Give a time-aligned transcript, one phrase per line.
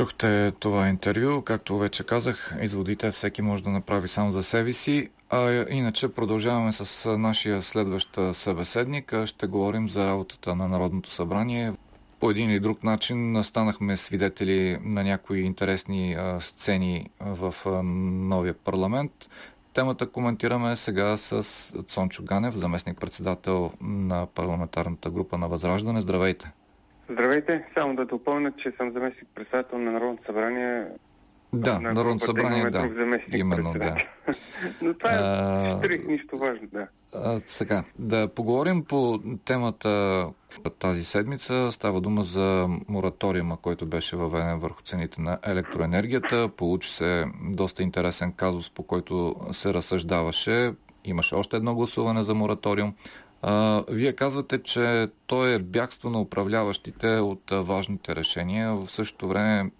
[0.00, 1.42] Чухте това интервю.
[1.42, 5.08] Както вече казах, изводите всеки може да направи сам за себе си.
[5.30, 9.14] А иначе продължаваме с нашия следващ събеседник.
[9.24, 11.72] Ще говорим за работата на Народното събрание.
[12.20, 17.54] По един или друг начин станахме свидетели на някои интересни сцени в
[18.28, 19.12] новия парламент.
[19.72, 26.00] Темата коментираме сега с Цончо Ганев, заместник-председател на парламентарната група на Възраждане.
[26.00, 26.52] Здравейте!
[27.10, 27.64] Здравейте!
[27.74, 30.86] Само да допълня, че съм заместник-председател на Народното събрание
[31.52, 32.88] да, на Народното събрание, да.
[33.32, 33.96] Именно, да.
[34.82, 36.86] Но това е штрих, нищо важно, да.
[37.14, 40.26] А, сега, да поговорим по темата
[40.78, 41.72] тази седмица.
[41.72, 46.48] Става дума за мораториума, който беше въведен върху цените на електроенергията.
[46.56, 50.72] Получи се доста интересен казус, по който се разсъждаваше.
[51.04, 52.94] Имаше още едно гласуване за мораториум.
[53.42, 58.74] А, вие казвате, че то е бягство на управляващите от важните решения.
[58.74, 59.70] В същото време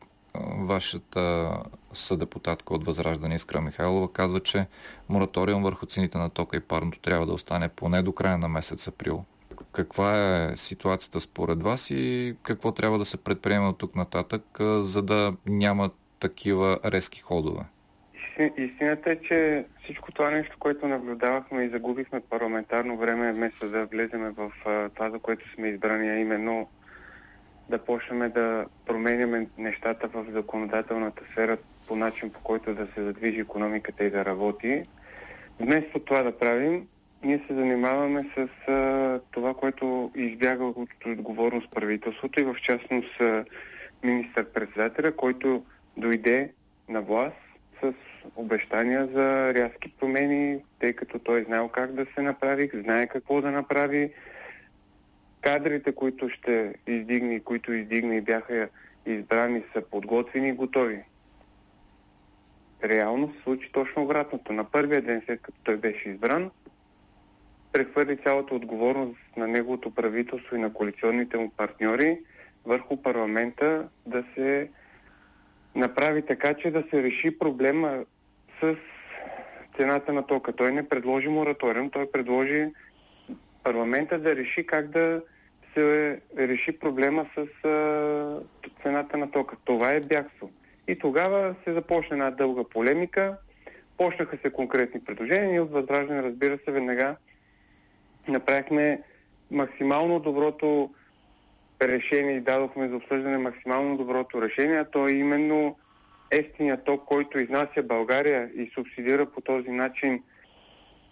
[0.59, 1.51] вашата
[1.93, 4.67] съдепутатка от Възраждане Искра Михайлова казва, че
[5.09, 8.89] мораториум върху цените на тока и парното трябва да остане поне до края на месец
[8.89, 9.25] април.
[9.73, 14.43] Каква е ситуацията според вас и какво трябва да се предприеме от тук нататък,
[14.81, 17.65] за да няма такива резки ходове?
[18.57, 24.31] Истината е, че всичко това нещо, което наблюдавахме и загубихме парламентарно време, вместо да влеземе
[24.31, 24.53] в
[24.95, 26.69] това, за което сме избрани, а именно
[27.69, 31.57] да почнем да променяме нещата в законодателната сфера
[31.89, 34.83] по начин, по който да се задвижи економиката и да работи.
[35.61, 36.87] Вместо това да правим,
[37.23, 43.21] ние се занимаваме с а, това, което избяга от отговорност правителството и в частност
[44.03, 45.65] министър-председателя, който
[45.97, 46.53] дойде
[46.89, 47.50] на власт
[47.83, 47.93] с
[48.37, 53.51] обещания за рязки промени, тъй като той знаел как да се направи, знае какво да
[53.51, 54.13] направи,
[55.41, 58.69] кадрите, които ще издигне, които издигне и бяха
[59.07, 61.03] избрани, са подготвени и готови.
[62.85, 64.53] Реално се случи точно обратното.
[64.53, 66.51] На първия ден, след като той беше избран,
[67.73, 72.19] прехвърли цялата отговорност на неговото правителство и на коалиционните му партньори
[72.65, 74.71] върху парламента да се
[75.75, 78.05] направи така, че да се реши проблема
[78.63, 78.77] с
[79.77, 80.53] цената на тока.
[80.53, 82.69] Той не предложи мораториум, той предложи
[83.63, 85.23] парламента да реши как да
[85.75, 87.47] се реши проблема с
[88.83, 89.57] цената на тока.
[89.65, 90.51] Това е бягство.
[90.89, 93.37] И тогава се започна една дълга полемика,
[93.97, 95.49] почнаха се конкретни предложения.
[95.49, 97.17] Ние от Възраждане, разбира се, веднага
[98.29, 99.03] направихме
[99.51, 100.91] максимално доброто
[101.83, 105.77] решение и дадохме за обсъждане максимално доброто решение, а то е именно
[106.31, 110.23] ефтиния ток, който изнася България и субсидира по този начин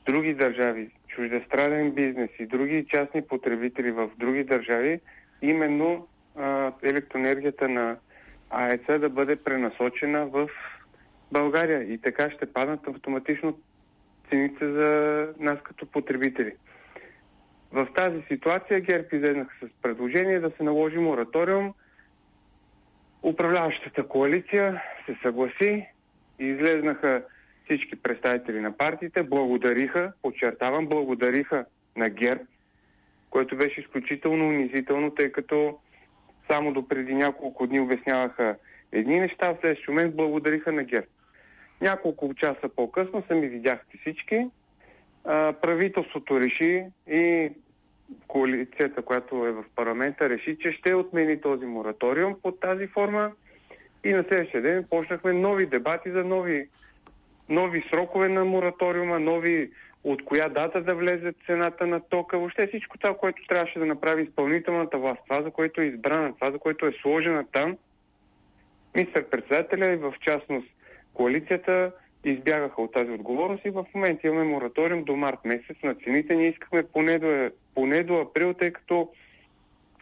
[0.06, 5.00] други държави, чуждестранен бизнес и други частни потребители в други държави,
[5.42, 7.96] именно а, електроенергията на
[8.50, 10.48] АЕЦа да бъде пренасочена в
[11.32, 13.58] България и така ще паднат автоматично
[14.30, 16.52] цените за нас като потребители.
[17.72, 21.74] В тази ситуация ГЕРБ излезнаха с предложение да се наложи мораториум.
[23.22, 25.86] Управляващата коалиция се съгласи
[26.38, 27.24] и излезнаха
[27.64, 31.64] всички представители на партиите благодариха, подчертавам, благодариха
[31.96, 32.42] на ГЕРБ,
[33.30, 35.78] което беше изключително унизително, тъй като
[36.50, 38.56] само до преди няколко дни обясняваха
[38.92, 41.06] едни неща, в следващия момент благодариха на ГЕРБ.
[41.80, 44.46] Няколко часа по-късно сами видяхте всички.
[45.62, 47.50] Правителството реши и
[48.28, 53.32] коалицията, която е в парламента, реши, че ще отмени този мораториум под тази форма.
[54.04, 56.68] И на следващия ден почнахме нови дебати за нови
[57.48, 59.70] нови срокове на мораториума, нови
[60.04, 64.22] от коя дата да влезе цената на тока, въобще всичко това, което трябваше да направи
[64.22, 67.76] изпълнителната власт, това, за което е избрана, това, за което е сложена там,
[68.94, 70.66] мистер-председателя и в частност
[71.14, 71.92] коалицията
[72.30, 76.36] избягаха от тази отговорност и в момента имаме мораториум до март месец на цените.
[76.36, 79.08] Ние искахме поне до, поне до април, тъй като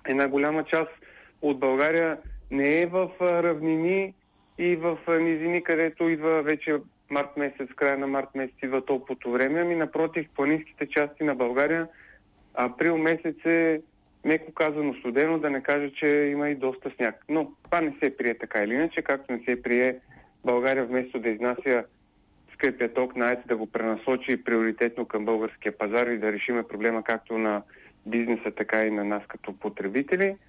[0.08, 0.90] една голяма част
[1.42, 2.18] от България
[2.50, 4.14] не е в равнини
[4.58, 6.76] и в низини, където идва вече
[7.10, 11.88] март месец, края на март месец идва топлото време, ами напротив, планинските части на България
[12.54, 13.80] април месец е
[14.24, 17.24] меко казано студено, да не кажа, че има и доста сняг.
[17.28, 19.98] Но това не се прие така или иначе, както не се прие
[20.44, 21.84] България вместо да изнася
[22.58, 27.38] скъпия ток на да го пренасочи приоритетно към българския пазар и да решиме проблема както
[27.38, 27.62] на
[28.06, 30.36] бизнеса, така и на нас като потребители–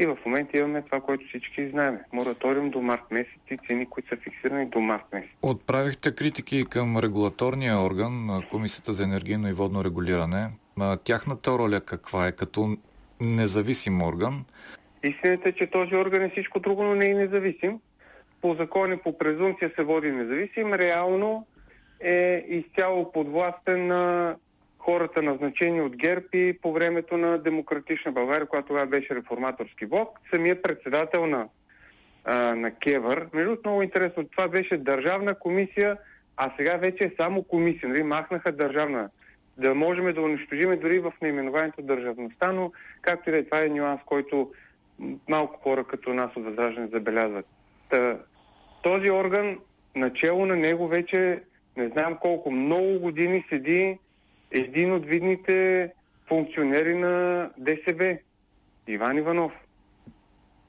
[0.00, 1.98] и в момента имаме това, което всички знаем.
[2.12, 5.30] Мораториум до март месец и цени, които са фиксирани до март месец.
[5.42, 10.50] Отправихте критики към регулаторния орган, Комисията за енергийно и водно регулиране.
[11.04, 12.76] Тяхната роля каква е като
[13.20, 14.44] независим орган?
[15.02, 17.78] Истината е, че този орган е всичко друго, но не е независим.
[18.40, 21.46] по закони, по презумпция се води независим, реално
[22.00, 24.34] е изцяло подвластен на
[24.78, 30.20] хората назначени от ГЕРБ и по времето на Демократична България, която тогава беше реформаторски блок.
[30.32, 31.48] Самият председател на,
[32.24, 35.96] а, на Кевър, между много интересно, това беше държавна комисия,
[36.36, 38.02] а сега вече е само комисия, нали?
[38.02, 39.10] махнаха държавна.
[39.58, 43.68] Да можем да унищожиме дори в наименованието държавността, но както и да е, това е
[43.68, 44.52] нюанс, който
[45.28, 47.46] малко хора като нас от Възраждане забелязват.
[47.90, 48.18] Та,
[48.82, 49.58] този орган,
[49.96, 51.42] начало на него вече
[51.76, 53.98] не знам колко, много години седи
[54.50, 55.90] един от видните
[56.28, 58.18] функционери на ДСБ,
[58.88, 59.52] Иван Иванов.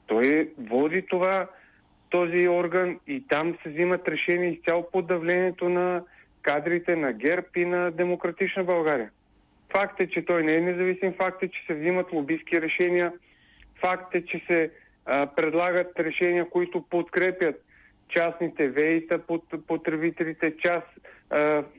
[0.06, 1.48] Той води това,
[2.10, 6.02] този орган и там се взимат решения изцяло под давлението на
[6.42, 9.10] кадрите на ГЕРБ и на Демократична България.
[9.72, 13.12] Факт е, че той не е независим, факт е, че се взимат лобистки решения,
[13.80, 14.70] факт е, че се
[15.06, 17.64] а, предлагат решения, които подкрепят
[18.12, 19.20] частните веита,
[19.66, 20.86] потребителите, част.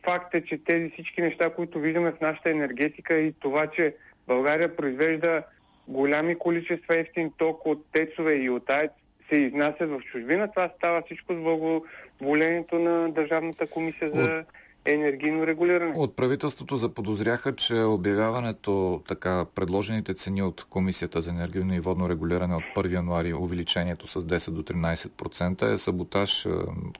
[0.06, 3.96] Факт е, че тези всички неща, които виждаме в нашата енергетика и това, че
[4.28, 5.44] България произвежда
[5.88, 8.92] голями количества ефтин ток от тецове и от АЕЦ,
[9.30, 10.52] се изнасят в чужбина.
[10.52, 14.46] Това става всичко с благоволението на Държавната комисия за
[14.86, 15.94] енергийно регулиране.
[15.96, 22.56] От правителството заподозряха, че обявяването, така предложените цени от Комисията за енергийно и водно регулиране
[22.56, 26.48] от 1 януари, увеличението с 10 до 13% е саботаж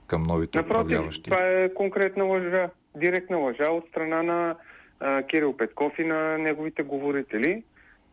[0.08, 1.24] към новите Напротив, управляващи.
[1.24, 4.56] това е конкретна лъжа, директна лъжа от страна на
[5.00, 7.64] а, Кирил Петков и на неговите говорители.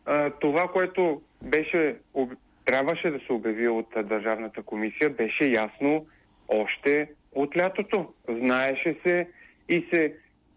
[0.06, 2.32] А, това, което беше, об...
[2.64, 6.06] трябваше да се обяви от а, Държавната комисия, беше ясно
[6.48, 8.12] още от лятото.
[8.28, 9.28] Знаеше се,
[9.70, 10.14] и се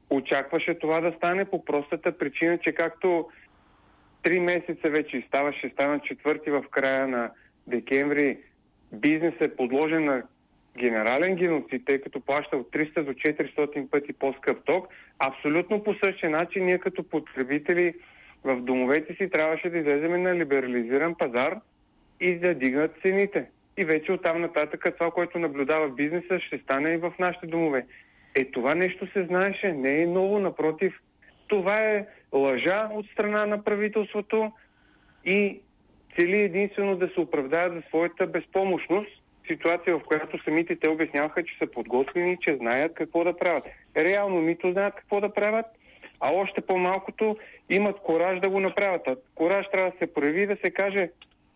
[0.09, 3.29] очакваше това да стане по простата причина, че както
[4.23, 7.31] три месеца вече става, ще стана четвърти в края на
[7.67, 8.37] декември,
[8.91, 10.23] бизнес е подложен на
[10.77, 14.87] генерален геноцид, тъй като плаща от 300 до 400 пъти по-скъп ток,
[15.19, 17.93] абсолютно по същия начин ние като потребители
[18.43, 21.59] в домовете си трябваше да излеземе на либерализиран пазар
[22.19, 23.49] и да дигнат цените.
[23.77, 27.85] И вече оттам нататък това, което наблюдава бизнеса, ще стане и в нашите домове.
[28.35, 30.99] Е, това нещо се знаеше, не е ново, напротив.
[31.47, 34.51] Това е лъжа от страна на правителството
[35.25, 35.61] и
[36.15, 39.09] цели единствено да се оправдаят за своята безпомощност,
[39.47, 43.63] ситуация, в която самите те обясняваха, че са подготвени, че знаят какво да правят.
[43.97, 45.65] Реално нито знаят какво да правят,
[46.19, 47.37] а още по-малкото
[47.69, 49.07] имат кораж да го направят.
[49.07, 51.09] А кораж трябва да се прояви да се каже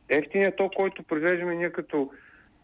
[0.10, 2.12] ефтиният то, който произвеждаме ние като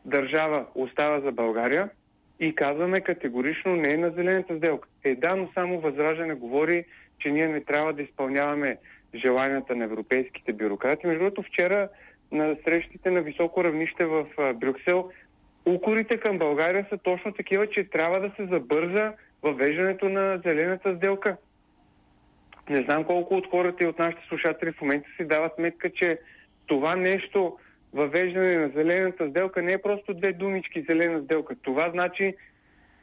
[0.06, 1.90] държава, остава за България–
[2.40, 4.90] и казваме категорично не на зелената сделка.
[5.04, 6.86] Е, да, но само Възраждане говори,
[7.20, 8.78] че ние не трябва да изпълняваме
[9.16, 11.08] желанията на европейските бюрократи.
[11.08, 11.90] Между другото, вчера
[12.32, 14.26] на срещите на високо равнище в
[14.56, 15.10] Брюксел,
[15.66, 19.14] укорите към България са точно такива, че трябва да се забърза
[19.44, 21.38] въвеждането на зелената сделка.
[22.70, 26.20] Не знам колко от хората и от нашите слушатели в момента си дават сметка, че
[26.66, 27.58] това нещо
[27.94, 31.56] въвеждане на зелената сделка не е просто две думички зелена сделка.
[31.62, 32.36] Това значи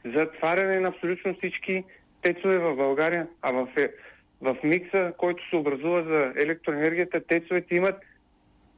[0.05, 1.85] затваряне на абсолютно всички
[2.23, 3.93] тецове в България, а в, е,
[4.41, 7.97] в микса, който се образува за електроенергията, тецовете имат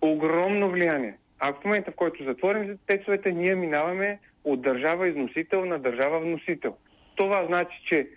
[0.00, 1.16] огромно влияние.
[1.38, 6.76] А в момента, в който затворим тецовете, ние минаваме от държава износител на държава вносител.
[7.16, 8.08] Това значи, че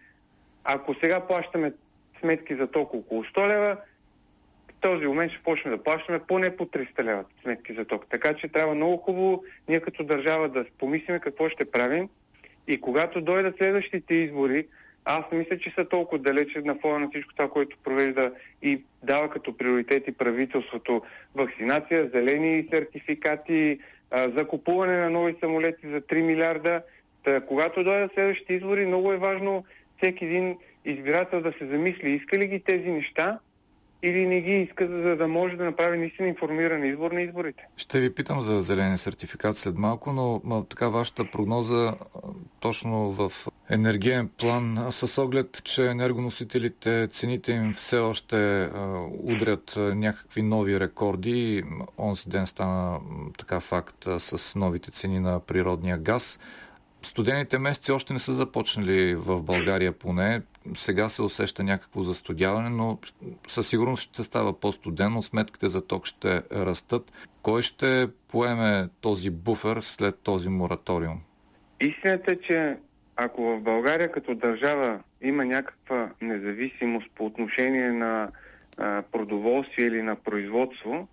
[0.63, 1.73] ако сега плащаме
[2.19, 3.77] сметки за толкова около 100 лева,
[4.85, 8.05] този момент ще почнем да плащаме поне по 300 лева сметки за ток.
[8.09, 12.09] Така че трябва много хубаво ние като държава да помислиме какво ще правим
[12.67, 14.67] и когато дойдат следващите избори,
[15.05, 19.29] аз мисля, че са толкова далече на фона на всичко това, което провежда и дава
[19.29, 21.01] като приоритети правителството
[21.35, 23.79] вакцинация, зелени сертификати,
[24.13, 26.81] закупуване на нови самолети за 3 милиарда.
[27.23, 29.65] Та, когато дойдат следващите избори, много е важно
[29.97, 33.39] всеки един избирател да се замисли, иска ли ги тези неща
[34.05, 37.67] или не ги иска, за да може да направи наистина информиран избор на изборите.
[37.77, 40.13] Ще ви питам за зеления сертификат след малко,
[40.45, 41.93] но така вашата прогноза
[42.59, 43.31] точно в
[43.69, 48.69] енергиен план с оглед, че енергоносителите, цените им все още
[49.23, 51.63] удрят някакви нови рекорди.
[51.97, 52.99] Онзи ден стана
[53.37, 56.39] така факт с новите цени на природния газ.
[57.01, 60.41] Студените месеци още не са започнали в България поне.
[60.73, 62.99] Сега се усеща някакво застудяване, но
[63.47, 65.23] със сигурност ще става по-студено.
[65.23, 67.11] Сметките за ток ще растат.
[67.41, 71.21] Кой ще поеме този буфер след този мораториум?
[71.79, 72.77] Истината е, че
[73.15, 78.31] ако в България като държава има някаква независимост по отношение на
[79.11, 81.07] продоволствие или на производство,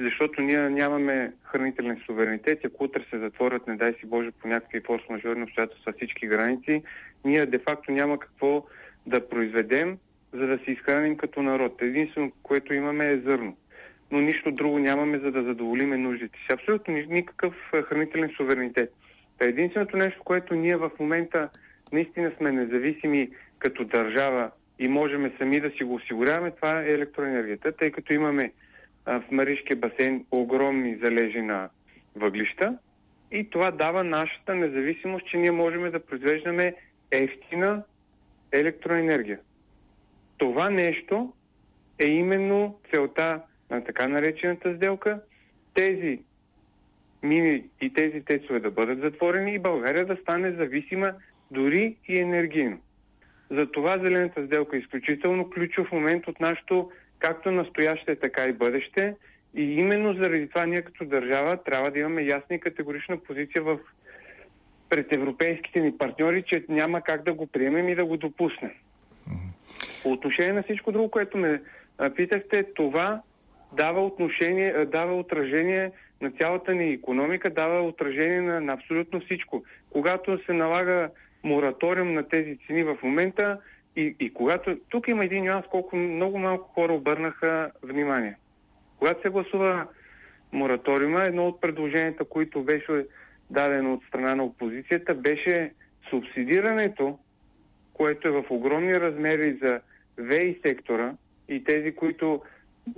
[0.00, 2.60] защото ние нямаме хранителен суверенитет.
[2.64, 6.82] Ако утре се затворят, не дай си Боже, по някакви форс-мажорни обстоятелства всички граници,
[7.24, 8.66] ние де-факто няма какво
[9.06, 9.98] да произведем,
[10.32, 11.82] за да се изхраним като народ.
[11.82, 13.56] Единствено, което имаме е зърно.
[14.10, 16.52] Но нищо друго нямаме, за да задоволиме нуждите си.
[16.52, 18.92] Абсолютно никакъв хранителен суверенитет.
[19.40, 21.48] Единственото нещо, което ние в момента
[21.92, 27.72] наистина сме независими като държава и можем сами да си го осигуряваме, това е електроенергията,
[27.72, 28.52] тъй като имаме
[29.06, 31.68] в Маришкия басейн огромни залежи на
[32.16, 32.78] въглища
[33.30, 36.74] и това дава нашата независимост, че ние можем да произвеждаме
[37.10, 37.82] ефтина
[38.52, 39.40] електроенергия.
[40.38, 41.32] Това нещо
[41.98, 45.20] е именно целта на така наречената сделка.
[45.74, 46.22] Тези
[47.22, 51.12] мини и тези тецове да бъдат затворени и България да стане зависима
[51.50, 52.78] дори и енергийно.
[53.50, 59.14] Затова зелената сделка е изключително ключов момент от нашото както настояще, така и бъдеще.
[59.54, 63.78] И именно заради това ние като държава трябва да имаме ясна и категорична позиция в
[64.88, 68.70] пред европейските ни партньори, че няма как да го приемем и да го допуснем.
[70.02, 71.62] По отношение на всичко друго, което ме
[72.16, 73.22] питахте, това
[73.72, 75.90] дава отношение, дава отражение
[76.20, 79.64] на цялата ни економика, дава отражение на, на абсолютно всичко.
[79.90, 81.10] Когато се налага
[81.44, 83.58] мораториум на тези цени в момента
[83.96, 84.76] и, и когато...
[84.88, 88.36] Тук има един нюанс, колко много малко хора обърнаха внимание.
[88.98, 89.86] Когато се гласува
[90.52, 93.06] мораториума, едно от предложенията, които беше
[93.50, 95.72] дадено от страна на опозицията, беше
[96.10, 97.18] субсидирането,
[97.92, 99.80] което е в огромни размери за
[100.18, 101.14] ВЕИ сектора
[101.48, 102.42] и тези, които...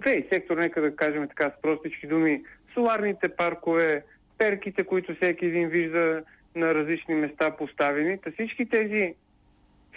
[0.05, 2.43] ВЕИ сектор, нека да кажем така с простички думи,
[2.75, 4.05] соларните паркове,
[4.39, 6.23] перките, които всеки един вижда
[6.55, 8.19] на различни места поставени.
[8.19, 9.15] Та всички тези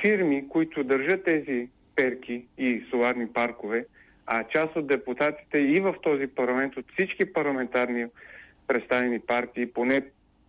[0.02, 3.86] фирми, които държат тези перки и соларни паркове,
[4.26, 8.06] а част от депутатите и в този парламент, от всички парламентарни
[8.68, 10.02] представени партии, поне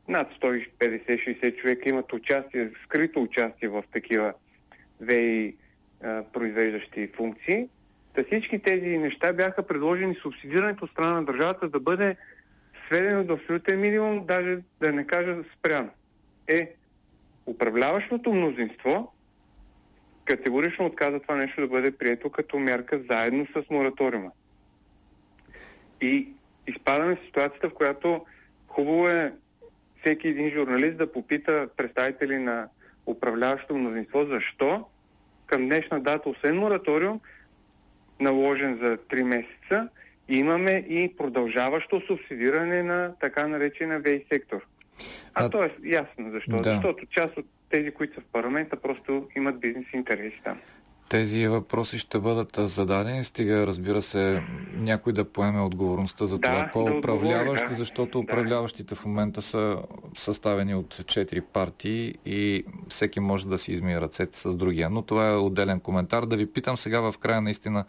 [0.09, 4.35] над 150-60 човека имат участие, скрито участие в такива
[5.01, 5.57] ВЕИ
[6.33, 7.69] произвеждащи функции.
[8.15, 12.17] Та всички тези неща бяха предложени субсидирането от страна на държавата да бъде
[12.87, 15.91] сведено до абсолютен минимум, даже да не кажа спряно.
[16.49, 16.73] Е,
[17.47, 19.13] управляващото мнозинство
[20.25, 24.31] категорично отказа това нещо да бъде прието като мярка заедно с мораториума.
[26.01, 26.29] И
[26.67, 28.27] изпадаме в ситуацията, в която
[28.69, 29.33] хубаво е
[30.05, 32.69] всеки един журналист да попита представители на
[33.07, 34.87] управляващото мнозинство защо
[35.47, 37.21] към днешна дата, освен мораториум,
[38.21, 39.89] наложен за 3 месеца,
[40.29, 44.67] имаме и продължаващо субсидиране на така наречения ВЕИ сектор.
[45.35, 46.57] А, а то е ясно защо.
[46.57, 46.75] Да.
[46.75, 50.61] Защото част от тези, които са в парламента, просто имат бизнес интереси там.
[51.15, 54.43] Тези въпроси ще бъдат зададени, стига, разбира се,
[54.77, 57.75] някой да поеме отговорността за това, да, кой да управляващ, да.
[57.75, 59.79] защото управляващите в момента са
[60.15, 64.91] съставени от четири партии и всеки може да си измие ръцете с другия.
[64.91, 66.27] Но това е отделен коментар.
[66.27, 67.85] Да ви питам сега в края наистина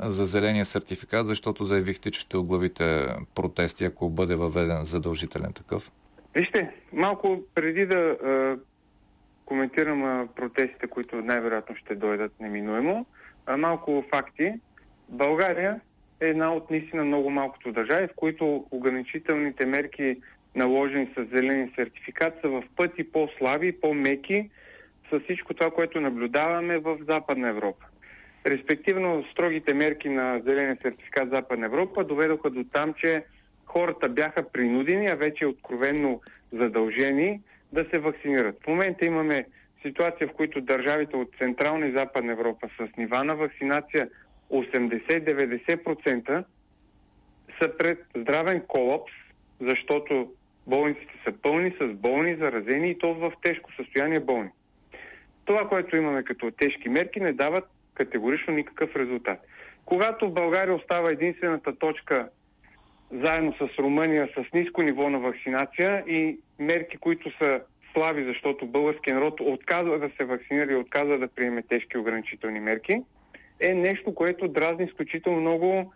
[0.00, 5.90] за зеления сертификат, защото заявихте, че ще оглавите протести, ако бъде въведен задължителен такъв.
[6.34, 8.16] Вижте, малко преди да
[9.46, 13.06] коментирам а, протестите, които най-вероятно ще дойдат неминуемо.
[13.46, 14.52] А, малко факти.
[15.08, 15.80] България
[16.20, 20.20] е една от наистина много малкото държави, в които ограничителните мерки,
[20.54, 24.50] наложени с зелени сертификат, са в пъти по-слаби, по-меки
[25.12, 27.86] с всичко това, което наблюдаваме в Западна Европа.
[28.46, 33.24] Респективно, строгите мерки на зеления сертификат Западна Европа доведоха до там, че
[33.66, 36.20] хората бяха принудени, а вече откровенно
[36.52, 37.40] задължени
[37.72, 38.56] да се вакцинират.
[38.64, 39.46] В момента имаме
[39.82, 44.08] ситуация, в които държавите от Централна и Западна Европа с нива на вакцинация
[44.50, 46.44] 80-90%
[47.60, 49.12] са пред здравен колапс,
[49.60, 50.32] защото
[50.66, 54.50] болниците са пълни с болни, заразени и то в тежко състояние болни.
[55.44, 59.38] Това, което имаме като тежки мерки, не дават категорично никакъв резултат.
[59.84, 62.28] Когато България остава единствената точка
[63.12, 67.60] заедно с Румъния с ниско ниво на вакцинация и мерки, които са
[67.92, 73.02] слаби, защото българския народ отказва да се вакцинира и отказва да приеме тежки ограничителни мерки,
[73.60, 75.92] е нещо, което дразни изключително много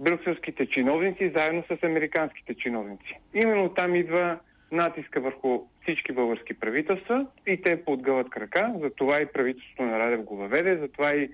[0.00, 3.20] брюкселските чиновници, заедно с американските чиновници.
[3.34, 4.38] Именно там идва
[4.72, 10.36] натиска върху всички български правителства и те подгъват крака, затова и правителството на Радев го
[10.36, 11.30] въведе, затова и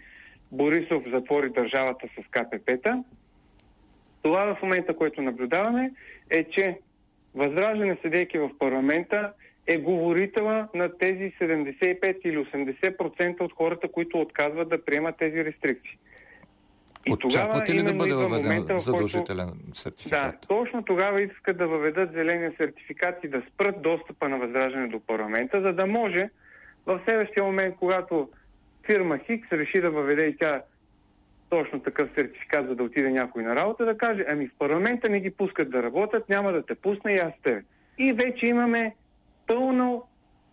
[0.52, 3.04] Борисов затвори държавата с КПП-та.
[4.24, 5.92] Това в момента, което наблюдаваме,
[6.30, 6.78] е, че
[7.34, 9.32] Възраждане, седейки в парламента,
[9.66, 15.98] е говорителя на тези 75 или 80% от хората, които отказват да приемат тези рестрикции.
[17.06, 19.78] И Очаквате ли да бъде въведен момента, задължителен който...
[19.78, 20.20] сертификат?
[20.40, 25.00] Да, точно тогава искат да въведат зеления сертификат и да спрат достъпа на възраждане до
[25.00, 26.30] парламента, за да може
[26.86, 28.28] в следващия момент, когато
[28.86, 30.62] фирма Хикс реши да въведе и тя
[31.54, 35.20] точно такъв сертификат, за да отиде някой на работа, да каже, ами в парламента не
[35.20, 37.62] ги пускат да работят, няма да те пусна и аз тебе.
[37.98, 38.94] И вече имаме
[39.46, 40.02] пълно,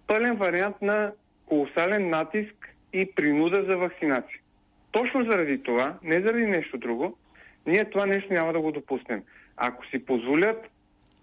[0.08, 1.12] пълен вариант на
[1.46, 4.40] колосален натиск и принуда за вакцинация.
[4.92, 7.18] Точно заради това, не заради нещо друго,
[7.68, 9.24] ние това нещо няма да го допуснем.
[9.58, 10.70] Ако си позволят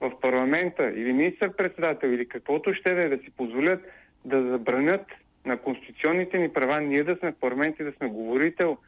[0.00, 3.80] в парламента или министър-председател или каквото ще да е да си позволят
[4.24, 5.06] да забранят
[5.44, 8.78] на конституционните ни права, ние да сме в парламент и да сме говорител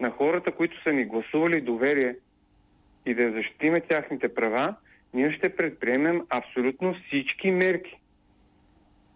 [0.00, 2.16] на хората, които са ни гласували доверие
[3.06, 4.74] и да защитиме тяхните права,
[5.14, 8.00] ние ще предприемем абсолютно всички мерки.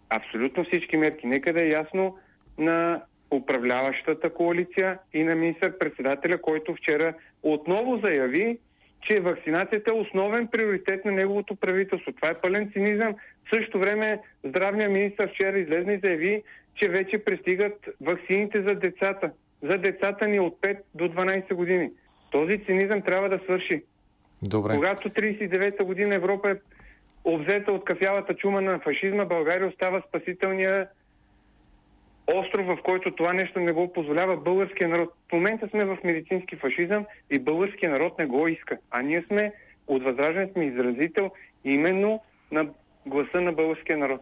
[0.09, 1.27] Абсолютно всички мерки.
[1.27, 2.17] Нека да е ясно
[2.57, 7.13] на управляващата коалиция и на министър-председателя, който вчера
[7.43, 8.59] отново заяви,
[9.01, 12.11] че вакцинацията е основен приоритет на неговото правителство.
[12.11, 13.13] Това е пълен цинизъм.
[13.45, 16.43] В същото време здравният министр вчера излезна и заяви,
[16.75, 19.31] че вече пристигат вакцините за децата.
[19.63, 21.91] За децата ни от 5 до 12 години.
[22.31, 23.83] Този цинизъм трябва да свърши.
[24.41, 24.75] Добре.
[24.75, 26.55] Когато 39-та година Европа е
[27.23, 30.87] обзета от кафявата чума на фашизма, България остава спасителния
[32.27, 35.13] остров, в който това нещо не го позволява българския народ.
[35.29, 38.77] В момента сме в медицински фашизъм и българския народ не го иска.
[38.91, 39.53] А ние сме,
[39.87, 41.31] от възраждане сме изразител
[41.63, 42.67] именно на
[43.05, 44.21] гласа на българския народ.